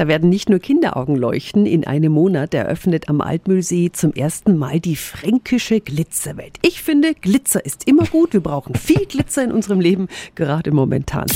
[0.00, 1.66] Da werden nicht nur Kinderaugen leuchten.
[1.66, 6.56] In einem Monat eröffnet am Altmühlsee zum ersten Mal die fränkische Glitzerwelt.
[6.62, 8.32] Ich finde, Glitzer ist immer gut.
[8.32, 11.26] Wir brauchen viel Glitzer in unserem Leben, gerade momentan.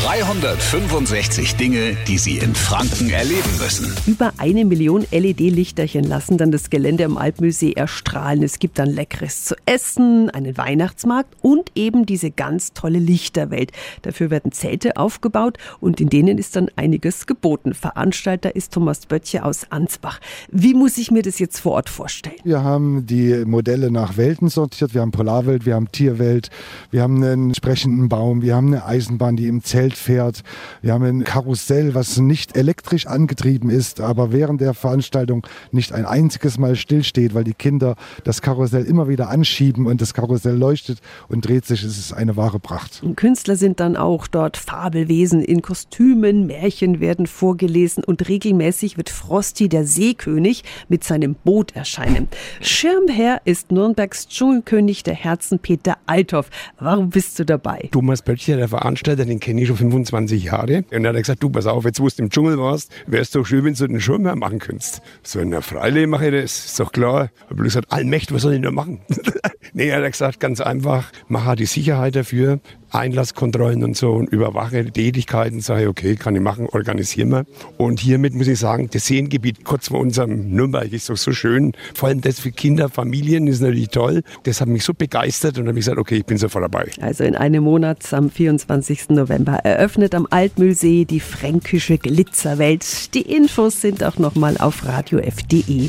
[0.00, 3.92] 365 Dinge, die Sie in Franken erleben müssen.
[4.06, 8.42] Über eine Million LED-Lichterchen lassen dann das Gelände am Alpmühlsee erstrahlen.
[8.42, 13.72] Es gibt dann Leckeres zu essen, einen Weihnachtsmarkt und eben diese ganz tolle Lichterwelt.
[14.00, 17.74] Dafür werden Zelte aufgebaut und in denen ist dann einiges geboten.
[17.74, 20.20] Veranstalter ist Thomas Böttcher aus Ansbach.
[20.50, 22.36] Wie muss ich mir das jetzt vor Ort vorstellen?
[22.44, 24.94] Wir haben die Modelle nach Welten sortiert.
[24.94, 26.48] Wir haben Polarwelt, wir haben Tierwelt,
[26.90, 30.42] wir haben einen sprechenden Baum, wir haben eine Eisenbahn, die im Zelt Zelt fährt.
[30.80, 36.04] Wir haben ein Karussell, was nicht elektrisch angetrieben ist, aber während der Veranstaltung nicht ein
[36.04, 41.00] einziges Mal stillsteht, weil die Kinder das Karussell immer wieder anschieben und das Karussell leuchtet
[41.26, 41.82] und dreht sich.
[41.82, 43.02] Es ist eine wahre Pracht.
[43.02, 49.10] Und Künstler sind dann auch dort Fabelwesen in Kostümen, Märchen werden vorgelesen und regelmäßig wird
[49.10, 52.28] Frosty, der Seekönig, mit seinem Boot erscheinen.
[52.60, 56.50] Schirmherr ist Nürnbergs Dschungelkönig der Herzen Peter Althoff.
[56.78, 57.88] Warum bist du dabei?
[57.90, 60.78] Thomas Böttcher, der Veranstalter, den kenne ich schon 25 Jahre.
[60.78, 63.22] Und dann hat er gesagt, du, pass auf, jetzt wo du im Dschungel warst, wäre
[63.22, 65.02] es doch schön, wenn du den Schirmherr machen könntest.
[65.22, 67.30] So, na freilich mache ich das, ist doch klar.
[67.48, 69.00] Hab ich gesagt, Allmächt, was soll ich denn machen?
[69.72, 72.60] nee, hat er gesagt, ganz einfach, mach halt die Sicherheit dafür,
[72.92, 77.46] Einlasskontrollen und so und überwache Tätigkeiten, sage ich, okay, kann ich machen, organisieren wir.
[77.78, 81.72] Und hiermit muss ich sagen, das Seengebiet kurz vor unserem Nürnberg ist doch so schön.
[81.94, 84.22] Vor allem das für Kinder, Familien ist natürlich toll.
[84.44, 86.90] Das hat mich so begeistert und habe ich gesagt, okay, ich bin sofort dabei.
[87.00, 89.10] Also in einem Monat am 24.
[89.10, 93.14] November eröffnet am Altmühlsee die fränkische Glitzerwelt.
[93.14, 95.88] Die Infos sind auch nochmal auf radiof.de.